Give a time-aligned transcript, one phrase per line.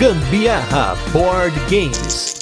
[0.00, 2.34] Gambiarra Board Games.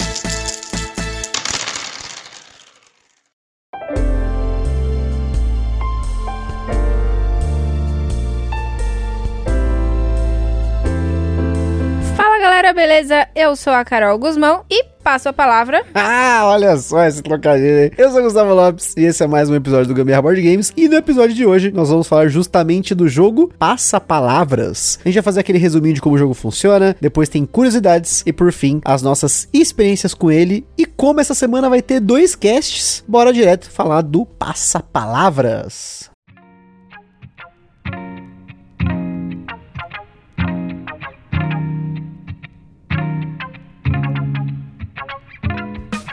[12.15, 13.27] Fala galera, beleza?
[13.35, 15.83] Eu sou a Carol Guzmão e passo a palavra.
[15.93, 17.91] Ah, olha só esse trocadilho aí.
[17.97, 20.73] Eu sou o Gustavo Lopes e esse é mais um episódio do Gambiarra Board Games.
[20.75, 24.99] E no episódio de hoje nós vamos falar justamente do jogo Passa Palavras.
[25.03, 28.33] A gente vai fazer aquele resuminho de como o jogo funciona, depois tem curiosidades e
[28.33, 33.03] por fim as nossas experiências com ele e como essa semana vai ter dois casts.
[33.07, 36.09] Bora direto falar do Passa Palavras.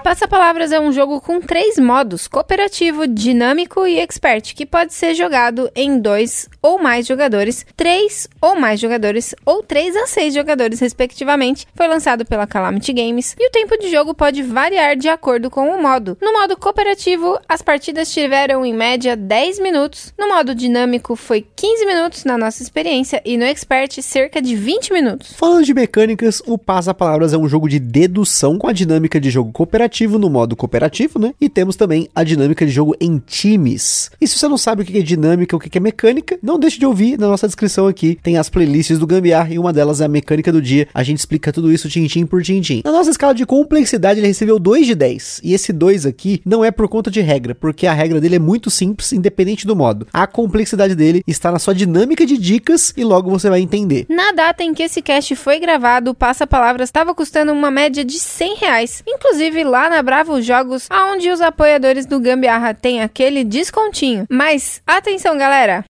[0.07, 5.69] Passa-Palavras é um jogo com três modos: cooperativo, dinâmico e expert, que pode ser jogado
[5.75, 11.65] em dois ou mais jogadores, três ou mais jogadores, ou três a seis jogadores, respectivamente.
[11.77, 15.69] Foi lançado pela Calamity Games e o tempo de jogo pode variar de acordo com
[15.69, 16.19] o modo.
[16.21, 21.87] No modo cooperativo, as partidas tiveram em média 10 minutos, no modo dinâmico foi 15
[21.87, 25.35] minutos na nossa experiência e no expert cerca de 20 minutos.
[25.35, 29.31] Falando de mecânicas, o Passa Palavras é um jogo de dedução com a dinâmica de
[29.31, 31.33] jogo cooperativo no modo cooperativo, né?
[31.41, 34.11] E temos também a dinâmica de jogo em times.
[34.21, 36.79] E se você não sabe o que é dinâmica, o que é mecânica, não deixe
[36.79, 38.19] de ouvir na nossa descrição aqui.
[38.23, 40.89] Tem as playlists do Gambiar e uma delas é a mecânica do dia.
[40.93, 42.83] A gente explica tudo isso tintim por tintim.
[42.85, 45.41] Na nossa escala de complexidade, ele recebeu 2 de 10.
[45.43, 48.41] E esse 2 aqui não é por conta de regra, porque a regra dele é
[48.41, 50.07] muito simples, independente do modo.
[50.13, 54.07] A complexidade dele está na sua dinâmica de dicas e logo você vai entender.
[54.09, 58.05] Na data em que esse cast foi gravado, o Passa Palavras estava custando uma média
[58.05, 59.03] de 100 reais.
[59.07, 64.27] Inclusive lá na Bravo Jogos, aonde os apoiadores do Gambiarra têm aquele descontinho.
[64.31, 65.85] Mas atenção, galera!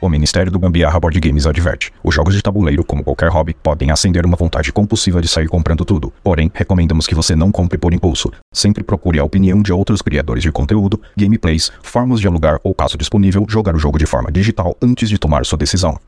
[0.00, 3.90] O Ministério do Gambiarra Board Games adverte: os jogos de tabuleiro, como qualquer hobby, podem
[3.90, 6.10] acender uma vontade compulsiva de sair comprando tudo.
[6.24, 8.32] Porém, recomendamos que você não compre por impulso.
[8.52, 12.96] Sempre procure a opinião de outros criadores de conteúdo, gameplays, formas de alugar ou, caso
[12.96, 15.98] disponível, jogar o jogo de forma digital antes de tomar sua decisão.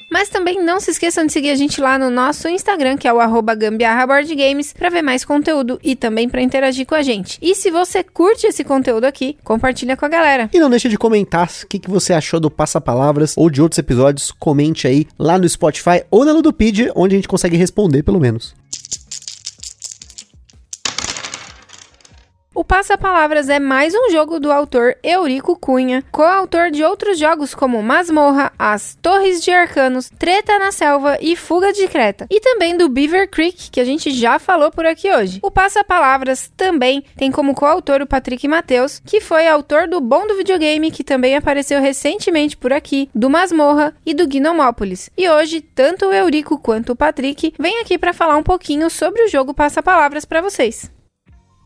[0.09, 3.13] Mas também não se esqueçam de seguir a gente lá no nosso Instagram, que é
[3.13, 7.37] o arroba gambiarraboardgames, para ver mais conteúdo e também para interagir com a gente.
[7.41, 10.49] E se você curte esse conteúdo aqui, compartilha com a galera.
[10.53, 13.61] E não deixa de comentar o que, que você achou do Passa Palavras ou de
[13.61, 14.31] outros episódios.
[14.31, 18.55] Comente aí lá no Spotify ou na Ludopedia, onde a gente consegue responder pelo menos.
[22.57, 27.53] O Passa Palavras é mais um jogo do autor Eurico Cunha, coautor de outros jogos
[27.53, 32.75] como Masmorra, As Torres de Arcanos, Treta na Selva e Fuga de Creta, e também
[32.75, 35.39] do Beaver Creek, que a gente já falou por aqui hoje.
[35.43, 40.25] O Passa Palavras também tem como coautor o Patrick Mateus, que foi autor do Bom
[40.25, 45.11] do Videogame, que também apareceu recentemente por aqui, do Masmorra e do Gnomópolis.
[45.15, 49.21] E hoje, tanto o Eurico quanto o Patrick vêm aqui para falar um pouquinho sobre
[49.21, 50.96] o jogo Passa Palavras para vocês.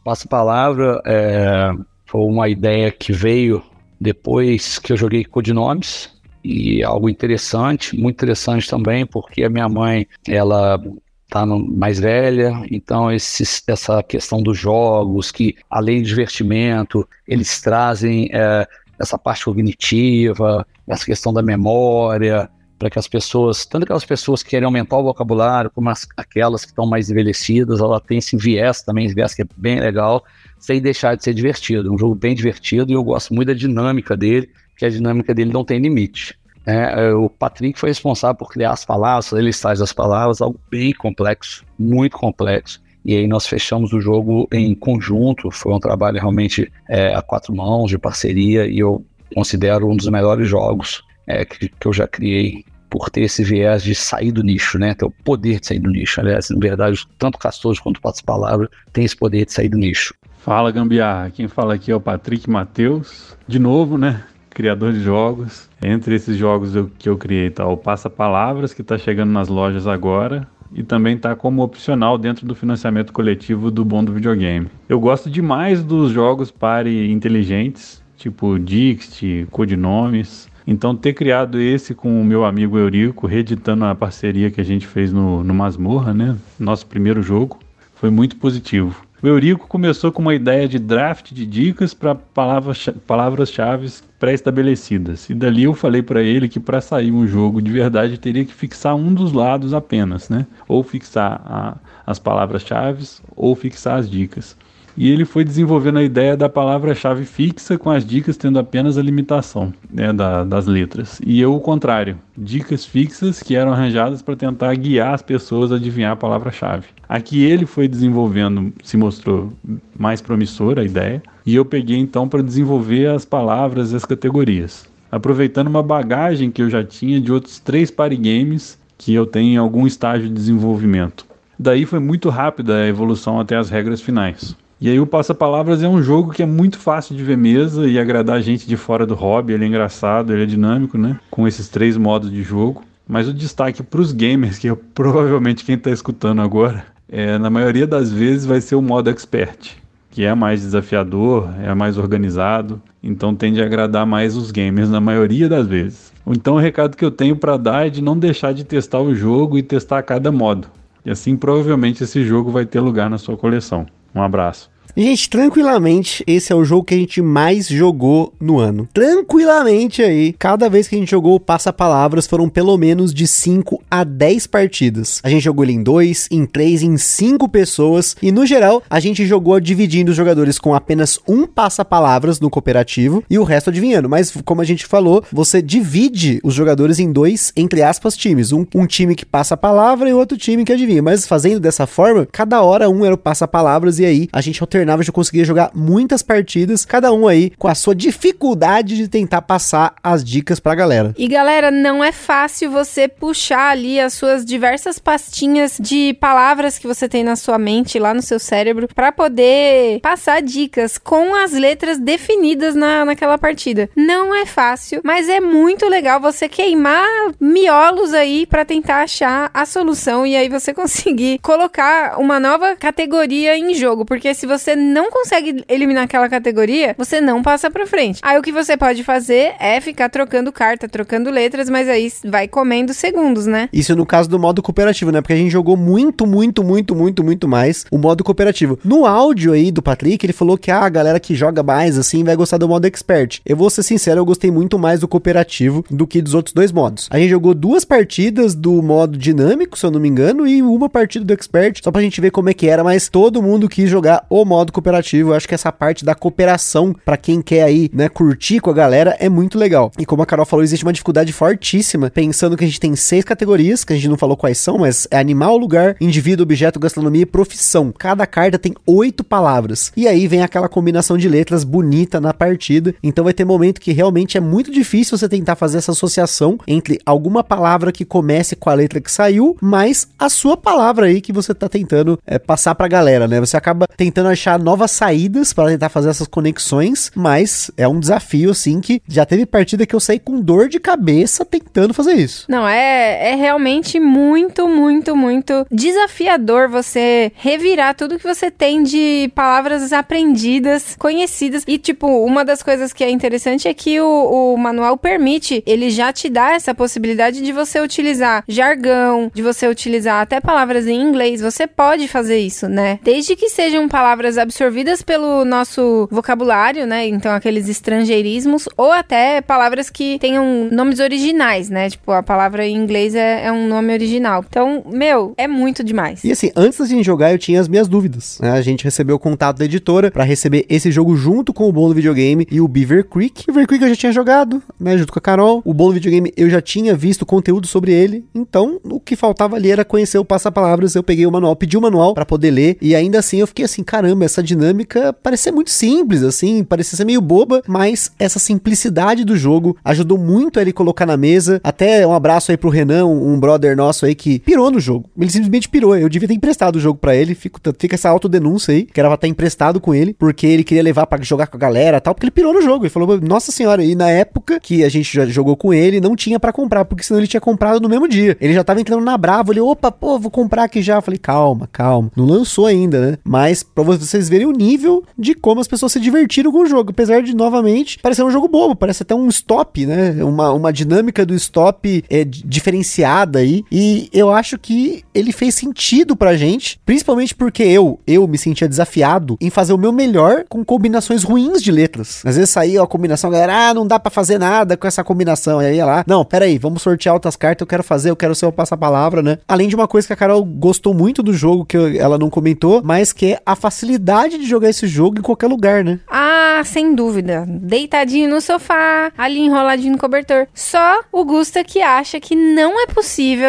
[0.04, 1.72] Passa Palavra é,
[2.06, 3.64] foi uma ideia que veio
[4.00, 6.10] depois que eu joguei Codinomes
[6.44, 10.82] e algo interessante, muito interessante também, porque a minha mãe, ela
[11.30, 18.68] tá mais velha, então essa questão dos jogos, que além de divertimento, eles trazem é,
[19.00, 22.50] essa parte cognitiva, essa questão da memória,
[22.82, 26.66] para que as pessoas, tanto aquelas pessoas que querem aumentar o vocabulário, como as, aquelas
[26.66, 30.26] que estão mais envelhecidas, ela tem esse viés também, esse viés que é bem legal,
[30.58, 31.90] sem deixar de ser divertido.
[31.90, 35.32] É um jogo bem divertido e eu gosto muito da dinâmica dele, que a dinâmica
[35.32, 36.36] dele não tem limite.
[36.66, 40.92] É, o Patrick foi responsável por criar as palavras, ele traz as palavras, algo bem
[40.92, 42.82] complexo, muito complexo.
[43.06, 47.56] E aí nós fechamos o jogo em conjunto, foi um trabalho realmente é, a quatro
[47.56, 49.06] mãos, de parceria, e eu
[49.36, 53.82] considero um dos melhores jogos é, que, que eu já criei por ter esse viés
[53.82, 54.94] de sair do nicho, né?
[54.94, 56.20] Ter o poder de sair do nicho.
[56.20, 59.78] Aliás, na verdade, tanto Castor quanto o Patos Palavra tem esse poder de sair do
[59.78, 60.14] nicho.
[60.40, 64.24] Fala Gambiarra, quem fala aqui é o Patrick Matheus, de novo, né?
[64.50, 65.70] Criador de jogos.
[65.82, 69.48] Entre esses jogos eu, que eu criei tá o Passa Palavras, que está chegando nas
[69.48, 74.68] lojas agora, e também está como opcional dentro do financiamento coletivo do Bom do Videogame.
[74.90, 82.22] Eu gosto demais dos jogos pare inteligentes, tipo Dixit, Codinomes, então, ter criado esse com
[82.22, 86.38] o meu amigo Eurico, reeditando a parceria que a gente fez no, no Masmorra, né?
[86.58, 87.60] Nosso primeiro jogo,
[87.96, 89.06] foi muito positivo.
[89.22, 95.30] O Eurico começou com uma ideia de draft de dicas para palavras-chave pré-estabelecidas.
[95.30, 98.54] E dali eu falei para ele que para sair um jogo de verdade teria que
[98.54, 100.48] fixar um dos lados apenas, né?
[100.68, 103.06] Ou fixar a, as palavras-chave
[103.36, 104.56] ou fixar as dicas
[104.98, 109.02] e ele foi desenvolvendo a ideia da palavra-chave fixa com as dicas tendo apenas a
[109.02, 111.20] limitação né, da, das letras.
[111.26, 115.76] E eu o contrário, dicas fixas que eram arranjadas para tentar guiar as pessoas a
[115.76, 116.88] adivinhar a palavra-chave.
[117.08, 119.52] Aqui ele foi desenvolvendo, se mostrou
[119.98, 124.90] mais promissora a ideia, e eu peguei então para desenvolver as palavras e as categorias.
[125.12, 129.54] Aproveitando uma bagagem que eu já tinha de outros três party games que eu tenho
[129.54, 131.26] em algum estágio de desenvolvimento.
[131.58, 134.56] Daí foi muito rápida a evolução até as regras finais.
[134.82, 137.88] E aí o Passa Palavras é um jogo que é muito fácil de ver mesa
[137.88, 139.54] e agradar a gente de fora do hobby.
[139.54, 141.20] Ele é engraçado, ele é dinâmico, né?
[141.30, 142.84] Com esses três modos de jogo.
[143.08, 147.48] Mas o destaque para os gamers, que é provavelmente quem está escutando agora, é, na
[147.48, 149.78] maioria das vezes vai ser o modo expert,
[150.10, 155.00] que é mais desafiador, é mais organizado, então tende a agradar mais os gamers na
[155.00, 156.12] maioria das vezes.
[156.26, 159.14] Então o recado que eu tenho para dar é de não deixar de testar o
[159.14, 160.68] jogo e testar cada modo.
[161.06, 163.86] E assim provavelmente esse jogo vai ter lugar na sua coleção.
[164.14, 164.70] Um abraço.
[164.96, 168.88] Gente, tranquilamente, esse é o jogo que a gente mais jogou no ano.
[168.94, 173.81] Tranquilamente aí, cada vez que a gente jogou Passa Palavras foram pelo menos de 5
[173.92, 175.20] a 10 partidas.
[175.22, 179.00] A gente jogou ele em 2, em 3, em 5 pessoas e no geral a
[179.02, 184.08] gente jogou dividindo os jogadores com apenas um passa-palavras no cooperativo e o resto adivinhando.
[184.08, 188.54] Mas como a gente falou, você divide os jogadores em dois, entre aspas, times.
[188.54, 191.02] Um, um time que passa a palavra e outro time que adivinha.
[191.02, 195.04] Mas fazendo dessa forma, cada hora um era o passa-palavras e aí a gente alternava
[195.04, 199.96] de conseguir jogar muitas partidas, cada um aí com a sua dificuldade de tentar passar
[200.02, 201.14] as dicas pra galera.
[201.18, 206.86] E galera, não é fácil você puxar ali as suas diversas pastinhas de palavras que
[206.86, 211.52] você tem na sua mente, lá no seu cérebro, para poder passar dicas com as
[211.52, 213.90] letras definidas na, naquela partida.
[213.96, 217.08] Não é fácil, mas é muito legal você queimar
[217.40, 223.58] miolos aí para tentar achar a solução e aí você conseguir colocar uma nova categoria
[223.58, 228.20] em jogo, porque se você não consegue eliminar aquela categoria, você não passa para frente.
[228.22, 232.48] Aí o que você pode fazer é ficar trocando carta, trocando letras, mas aí vai
[232.48, 233.70] comendo segundos, né?
[233.72, 235.22] Isso no caso do modo cooperativo, né?
[235.22, 238.80] Porque a gente jogou muito, muito, muito, muito, muito mais o modo cooperativo.
[238.84, 242.24] No áudio aí do Patrick, ele falou que ah, a galera que joga mais assim
[242.24, 243.40] vai gostar do modo expert.
[243.46, 246.72] Eu vou ser sincero, eu gostei muito mais do cooperativo do que dos outros dois
[246.72, 247.08] modos.
[247.10, 250.90] A gente jogou duas partidas do modo dinâmico, se eu não me engano, e uma
[250.90, 253.90] partida do expert, só pra gente ver como é que era, mas todo mundo quis
[253.90, 255.32] jogar o modo cooperativo.
[255.32, 258.74] Eu acho que essa parte da cooperação, para quem quer aí, né, curtir com a
[258.74, 259.92] galera, é muito legal.
[259.98, 263.24] E como a Carol falou, existe uma dificuldade fortíssima, pensando que a gente tem seis
[263.24, 267.24] categorias, que a gente não falou quais são, mas é animal, lugar, indivíduo, objeto, gastronomia
[267.24, 267.94] e profissão.
[267.98, 269.92] Cada carta tem oito palavras.
[269.96, 272.94] E aí vem aquela combinação de letras bonita na partida.
[273.04, 277.00] Então vai ter momento que realmente é muito difícil você tentar fazer essa associação entre
[277.06, 281.34] alguma palavra que comece com a letra que saiu, mais a sua palavra aí que
[281.34, 283.40] você tá tentando é, passar pra galera, né?
[283.40, 288.52] Você acaba tentando achar novas saídas para tentar fazer essas conexões, mas é um desafio,
[288.52, 292.46] assim, que já teve partida que eu saí com dor de cabeça tentando fazer isso.
[292.50, 293.51] Não, é, é realmente
[294.00, 301.64] muito, muito, muito desafiador você revirar tudo que você tem de palavras aprendidas, conhecidas.
[301.68, 305.90] E, tipo, uma das coisas que é interessante é que o, o manual permite, ele
[305.90, 311.02] já te dá essa possibilidade de você utilizar jargão, de você utilizar até palavras em
[311.02, 311.42] inglês.
[311.42, 313.00] Você pode fazer isso, né?
[313.04, 317.08] Desde que sejam palavras absorvidas pelo nosso vocabulário, né?
[317.08, 321.90] Então, aqueles estrangeirismos, ou até palavras que tenham nomes originais, né?
[321.90, 324.44] Tipo, a palavra em inglês é, é um nome original.
[324.48, 326.24] Então, meu, é muito demais.
[326.24, 328.38] E assim, antes da gente jogar, eu tinha as minhas dúvidas.
[328.42, 328.52] Né?
[328.52, 331.88] A gente recebeu o contato da editora para receber esse jogo junto com o Bom
[331.88, 333.46] do Videogame e o Beaver Creek.
[333.48, 334.98] Beaver Creek eu já tinha jogado, né?
[334.98, 335.62] Junto com a Carol.
[335.66, 338.26] O Bom do Videogame eu já tinha visto conteúdo sobre ele.
[338.34, 340.96] Então, o que faltava ali era conhecer o passa-palavras.
[340.96, 342.78] Eu peguei o manual, pedi o manual para poder ler.
[342.82, 346.98] E ainda assim eu fiquei assim, caramba, essa dinâmica parece ser muito simples, assim, parecia
[346.98, 351.60] ser meio boba, mas essa simplicidade do jogo ajudou muito a ele colocar na mesa.
[351.64, 355.10] Até um abraço aí pro Renan, um brother nosso aí que pirou no jogo.
[355.18, 355.96] Ele simplesmente pirou.
[355.96, 357.36] Eu devia ter emprestado o jogo para ele.
[357.36, 360.84] Fica, fica essa autodenúncia aí, que era pra estar emprestado com ele, porque ele queria
[360.84, 362.86] levar para jogar com a galera e tal, porque ele pirou no jogo.
[362.86, 366.16] Ele falou, nossa senhora, e na época que a gente já jogou com ele, não
[366.16, 368.38] tinha para comprar, porque senão ele tinha comprado no mesmo dia.
[368.40, 370.96] Ele já tava entrando na brava, ele, opa, pô, vou comprar aqui já.
[370.96, 372.12] Eu falei, calma, calma.
[372.16, 373.18] Não lançou ainda, né?
[373.24, 376.92] Mas pra vocês verem o nível de como as pessoas se divertiram com o jogo,
[376.92, 380.24] apesar de, novamente, parecer um jogo bobo, parece até um stop, né?
[380.24, 383.64] Uma, uma dinâmica do stop é, diferenciada aí.
[383.72, 388.68] E eu acho que ele fez sentido pra gente, principalmente porque eu, eu me sentia
[388.68, 392.22] desafiado em fazer o meu melhor com combinações ruins de letras.
[392.26, 395.04] Às vezes saía a combinação, a galera, ah, não dá para fazer nada com essa
[395.04, 395.60] combinação.
[395.60, 398.46] Aí ia lá, não, peraí, vamos sortear outras cartas, eu quero fazer, eu quero ser
[398.46, 399.38] o passa-palavra, né?
[399.48, 402.82] Além de uma coisa que a Carol gostou muito do jogo, que ela não comentou,
[402.84, 406.00] mas que é a facilidade de jogar esse jogo em qualquer lugar, né?
[406.10, 407.46] Ah, sem dúvida.
[407.48, 410.48] Deitadinho no sofá, ali enroladinho no cobertor.
[410.54, 413.01] Só o Gusta que acha que não é possível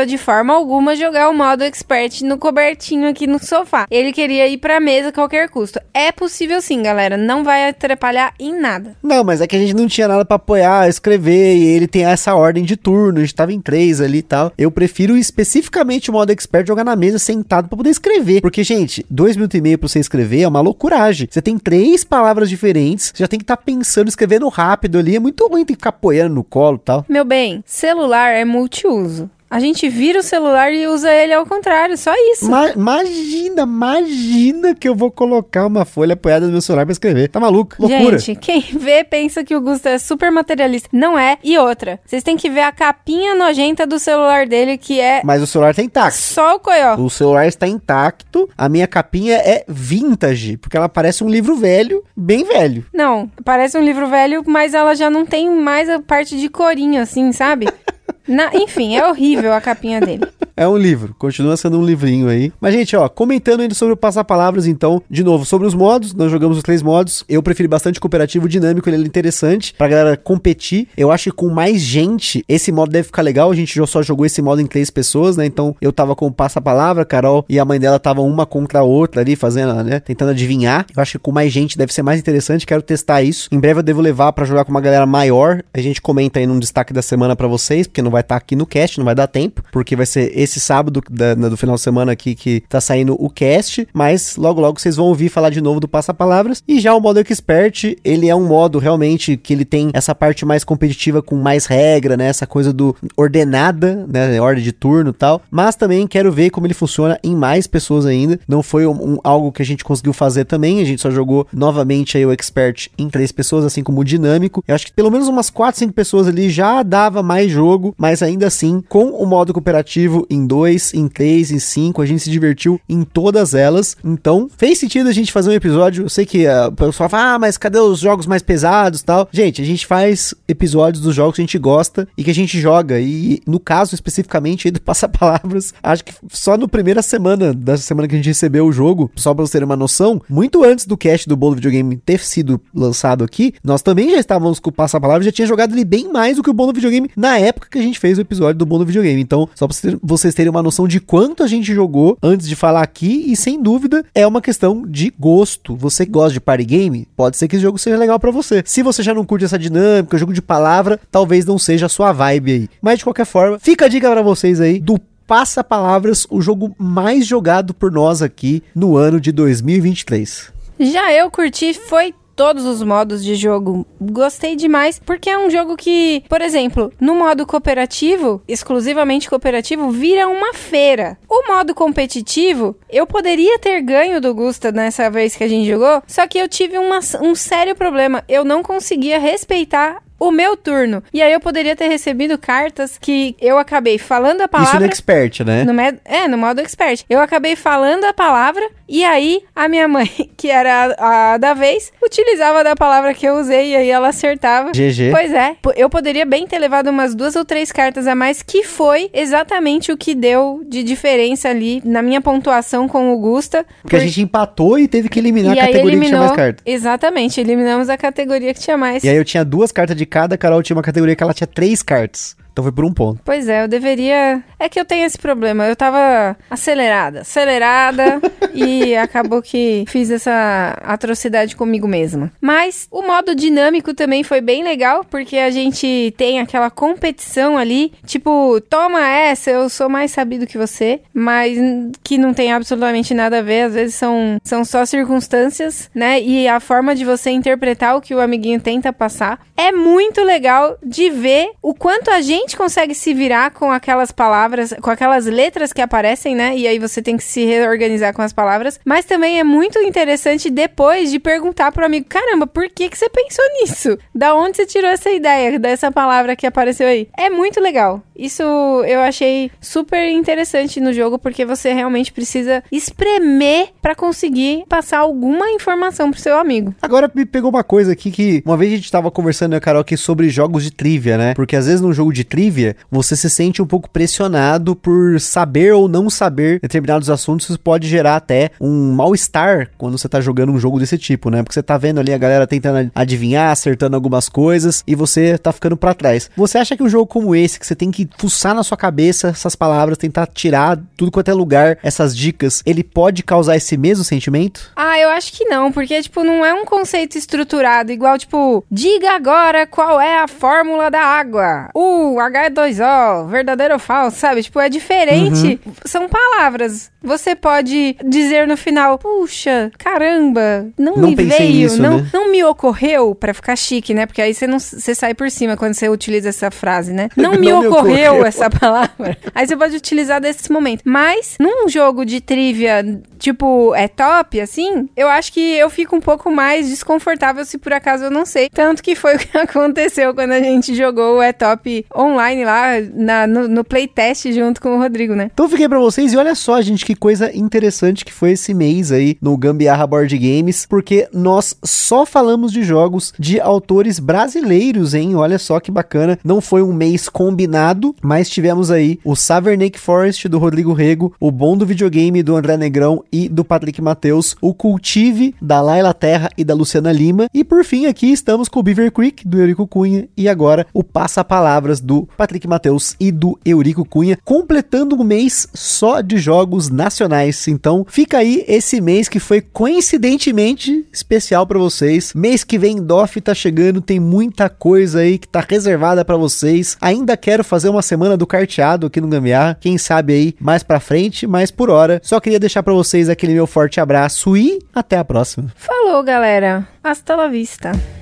[0.06, 3.86] de forma alguma jogar o modo expert no cobertinho aqui no sofá.
[3.90, 5.78] Ele queria ir pra mesa a qualquer custo.
[5.92, 7.16] É possível sim, galera.
[7.16, 8.96] Não vai atrapalhar em nada.
[9.02, 12.04] Não, mas é que a gente não tinha nada para apoiar, escrever, e ele tem
[12.04, 14.52] essa ordem de turno, a gente tava em três ali e tal.
[14.56, 18.40] Eu prefiro especificamente o modo expert jogar na mesa sentado para poder escrever.
[18.40, 21.28] Porque, gente, dois minutos e meio pra você escrever é uma loucuragem.
[21.30, 25.16] Você tem três palavras diferentes, você já tem que estar tá pensando, escrevendo rápido ali.
[25.16, 27.04] É muito ruim ter que ficar apoiando no colo e tal.
[27.08, 29.30] Meu bem, celular é multiuso.
[29.52, 32.50] A gente vira o celular e usa ele ao contrário, só isso.
[32.50, 37.28] Ma imagina, imagina que eu vou colocar uma folha apoiada no meu celular pra escrever.
[37.28, 37.76] Tá maluco?
[37.78, 38.18] Loucura.
[38.18, 40.88] Gente, quem vê pensa que o Gusto é super materialista.
[40.90, 41.36] Não é.
[41.44, 45.20] E outra, vocês têm que ver a capinha nojenta do celular dele, que é.
[45.22, 46.16] Mas o celular tá intacto.
[46.16, 46.96] Só o coió.
[46.96, 48.48] O celular está intacto.
[48.56, 52.86] A minha capinha é vintage, porque ela parece um livro velho, bem velho.
[52.90, 57.02] Não, parece um livro velho, mas ela já não tem mais a parte de corinho,
[57.02, 57.68] assim, sabe?
[58.26, 60.24] Na- enfim, é horrível a capinha dele.
[60.54, 62.52] É um livro, continua sendo um livrinho aí.
[62.60, 66.30] Mas, gente, ó, comentando ainda sobre o Passar-Palavras, então, de novo, sobre os modos, nós
[66.30, 67.24] jogamos os três modos.
[67.26, 70.88] Eu prefiro bastante cooperativo, dinâmico, ele é interessante pra galera competir.
[70.94, 73.50] Eu acho que com mais gente, esse modo deve ficar legal.
[73.50, 75.46] A gente só jogou esse modo em três pessoas, né?
[75.46, 78.82] Então, eu tava com o Passa-Palavra, Carol e a mãe dela tava uma contra a
[78.82, 80.00] outra ali, fazendo, né?
[80.00, 80.84] Tentando adivinhar.
[80.94, 82.66] Eu acho que com mais gente deve ser mais interessante.
[82.66, 83.48] Quero testar isso.
[83.50, 85.62] Em breve eu devo levar pra jogar com uma galera maior.
[85.72, 88.54] A gente comenta aí num destaque da semana pra vocês, porque não vai estar aqui
[88.54, 91.74] no cast, não vai dar tempo, porque vai ser esse sábado da- na- do final
[91.76, 95.50] de semana aqui que tá saindo o cast, mas logo logo vocês vão ouvir falar
[95.50, 96.62] de novo do Passa-Palavras.
[96.68, 100.44] E já o modo Expert, ele é um modo realmente que ele tem essa parte
[100.44, 102.26] mais competitiva com mais regra, né?
[102.26, 102.94] Essa coisa do
[103.32, 104.40] ordenada, né?
[104.40, 105.40] Ordem de turno e tal.
[105.50, 108.38] Mas também quero ver como ele funciona em mais pessoas ainda.
[108.46, 110.80] Não foi um, um- algo que a gente conseguiu fazer também.
[110.80, 114.62] A gente só jogou novamente aí o Expert em três pessoas, assim como o dinâmico.
[114.68, 118.20] Eu acho que pelo menos umas 4, 5 pessoas ali já dava mais jogo, mas
[118.20, 122.30] ainda assim, com o modo cooperativo em 2, em 3, em 5, a gente se
[122.32, 123.96] divertiu em todas elas.
[124.04, 126.06] Então, fez sentido a gente fazer um episódio.
[126.06, 129.28] Eu sei que ah, o pessoal fala, ah, mas cadê os jogos mais pesados tal?
[129.30, 132.58] Gente, a gente faz episódios dos jogos que a gente gosta e que a gente
[132.60, 132.98] joga.
[132.98, 138.16] E no caso especificamente do Passa-Palavras, acho que só no primeira semana da semana que
[138.16, 141.28] a gente recebeu o jogo, só pra vocês terem uma noção, muito antes do cast
[141.28, 145.30] do Bolo Videogame ter sido lançado aqui, nós também já estávamos com o Passa-Palavra, já
[145.30, 147.91] tinha jogado ele bem mais do que o Bolo Videogame na época que a gente
[147.98, 149.20] fez o episódio do Bolo Videogame.
[149.20, 152.82] Então, só pra vocês- terem uma noção de quanto a gente jogou antes de falar
[152.82, 155.76] aqui, e sem dúvida é uma questão de gosto.
[155.76, 158.62] Você gosta de party game, pode ser que esse jogo seja legal pra você.
[158.66, 162.12] Se você já não curte essa dinâmica, jogo de palavra, talvez não seja a sua
[162.12, 162.68] vibe aí.
[162.80, 166.74] Mas de qualquer forma, fica a dica pra vocês aí do Passa Palavras, o jogo
[166.78, 170.52] mais jogado por nós aqui no ano de 2023.
[170.80, 173.86] Já eu curti, foi todos os modos de jogo.
[174.00, 180.28] Gostei demais, porque é um jogo que, por exemplo, no modo cooperativo, exclusivamente cooperativo, vira
[180.28, 181.18] uma feira.
[181.28, 186.02] O modo competitivo, eu poderia ter ganho do Gusta nessa vez que a gente jogou,
[186.06, 188.22] só que eu tive uma- um sério problema.
[188.28, 191.02] Eu não conseguia respeitar o meu turno.
[191.12, 194.72] E aí eu poderia ter recebido cartas que eu acabei falando a palavra.
[194.72, 195.64] Isso no Expert, né?
[195.64, 197.04] No med- é, no modo expert.
[197.08, 201.54] Eu acabei falando a palavra e aí a minha mãe, que era a, a da
[201.54, 204.70] vez, utilizava da palavra que eu usei e aí ela acertava.
[204.72, 205.10] GG.
[205.10, 208.62] Pois é, eu poderia bem ter levado umas duas ou três cartas a mais, que
[208.62, 213.64] foi exatamente o que deu de diferença ali na minha pontuação com o Gusta.
[213.82, 216.20] Porque a gente empatou e teve que eliminar e a categoria que tinha eliminou.
[216.26, 216.62] mais carta.
[216.66, 219.02] Exatamente, eliminamos a categoria que tinha mais.
[219.02, 221.46] E aí eu tinha duas cartas de cada, Carol tinha uma categoria que ela tinha
[221.46, 222.36] três cartas.
[222.52, 223.20] Então foi por um ponto.
[223.24, 224.42] Pois é, eu deveria.
[224.58, 225.66] É que eu tenho esse problema.
[225.66, 228.20] Eu tava acelerada, acelerada
[228.54, 232.30] e acabou que fiz essa atrocidade comigo mesma.
[232.40, 237.92] Mas o modo dinâmico também foi bem legal, porque a gente tem aquela competição ali,
[238.06, 241.56] tipo, toma essa, eu sou mais sabido que você, mas
[242.04, 246.20] que não tem absolutamente nada a ver, às vezes são, são só circunstâncias, né?
[246.20, 250.76] E a forma de você interpretar o que o amiguinho tenta passar é muito legal
[250.82, 255.72] de ver o quanto a gente consegue se virar com aquelas palavras, com aquelas letras
[255.72, 256.56] que aparecem, né?
[256.56, 258.78] E aí você tem que se reorganizar com as palavras.
[258.84, 263.08] Mas também é muito interessante depois de perguntar pro amigo: caramba, por que, que você
[263.08, 263.98] pensou nisso?
[264.14, 267.08] Da onde você tirou essa ideia dessa palavra que apareceu aí?
[267.16, 268.02] É muito legal.
[268.16, 274.98] Isso eu achei super interessante no jogo, porque você realmente precisa espremer pra conseguir passar
[274.98, 276.74] alguma informação pro seu amigo.
[276.82, 279.80] Agora me pegou uma coisa aqui que uma vez a gente tava conversando, né, Carol,
[279.80, 281.34] aqui sobre jogos de trivia, né?
[281.34, 285.74] Porque às vezes num jogo de trivia, você se sente um pouco pressionado por saber
[285.74, 290.50] ou não saber determinados assuntos, isso pode gerar até um mal-estar quando você tá jogando
[290.50, 291.42] um jogo desse tipo, né?
[291.42, 295.52] Porque você tá vendo ali a galera tentando adivinhar, acertando algumas coisas e você tá
[295.52, 296.30] ficando pra trás.
[296.34, 299.28] Você acha que um jogo como esse, que você tem que fuçar na sua cabeça
[299.28, 304.04] essas palavras, tentar tirar tudo quanto é lugar, essas dicas, ele pode causar esse mesmo
[304.04, 304.72] sentimento?
[304.74, 309.10] Ah, eu acho que não, porque, tipo, não é um conceito estruturado, igual, tipo, diga
[309.10, 311.68] agora qual é a fórmula da água.
[311.74, 314.42] O H2O, verdadeiro ou falso, sabe?
[314.42, 315.60] Tipo, é diferente.
[315.84, 316.90] São palavras.
[317.02, 322.10] Você pode dizer no final, puxa, caramba, não, Não me veio, nisso, não, né?
[322.12, 324.06] não me ocorreu, pra ficar chique, né?
[324.06, 327.08] Porque aí você não você sai por cima quando você utiliza essa frase, né?
[327.16, 328.24] Não me, Não me ocorreu, ocorreu.
[328.26, 329.18] essa palavra.
[329.34, 330.82] Aí você pode utilizar desse momento.
[330.84, 332.84] Mas, num jogo de trivia,
[333.18, 337.72] tipo, é top, assim, eu acho que eu fico um pouco mais desconfortável se por
[337.72, 338.48] acaso eu não sei.
[338.48, 342.66] Tanto que foi o que aconteceu quando a gente jogou o É Top online lá
[342.94, 345.30] na- no, no playtest junto com o Rodrigo, né?
[345.32, 348.92] Então fiquei pra vocês e olha só, gente, que coisa interessante que foi esse mês
[348.92, 355.14] aí no Gambiarra Board Games, porque nós só falamos de jogos de autores brasileiros, hein?
[355.16, 356.18] Olha só que bacana.
[356.24, 361.30] Não foi um mês combinado, mas tivemos aí o Savernake Forest do Rodrigo Rego, o
[361.30, 366.28] Bom do Videogame do André Negrão e do Patrick Matheus, o Cultive da Laila Terra
[366.36, 369.66] e da Luciana Lima, e por fim aqui estamos com o Beaver Creek do Eurico
[369.66, 375.04] Cunha e agora o Passa Palavras do Patrick Matheus e do Eurico Cunha, completando um
[375.04, 377.46] mês só de jogos nacionais.
[377.48, 382.12] Então fica aí esse mês que foi coincidentemente especial para vocês.
[382.14, 386.76] Mês que vem DOF tá chegando, tem muita coisa aí que tá reservada para vocês.
[386.80, 390.80] Ainda quero fazer uma semana do carteado aqui no Gambiar, quem sabe aí mais para
[390.80, 394.96] frente, mas por hora só queria deixar para vocês aquele meu forte abraço e até
[394.98, 395.52] a próxima.
[395.56, 396.66] Falou, galera.
[396.82, 398.01] Hasta la vista.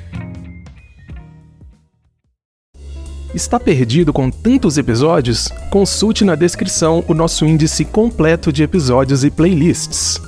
[3.34, 5.48] Está perdido com tantos episódios?
[5.70, 10.20] Consulte na descrição o nosso índice completo de episódios e playlists.